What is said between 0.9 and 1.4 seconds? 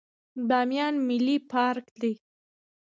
ملي